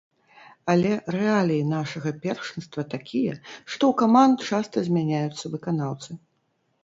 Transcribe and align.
Але 0.73 0.91
рэаліі 1.15 1.65
нашага 1.73 2.13
першынства 2.23 2.85
такія, 2.95 3.33
што 3.71 3.83
ў 3.91 3.93
каманд 4.01 4.37
часта 4.53 4.77
змяняюцца 4.87 5.45
выканаўцы. 5.57 6.11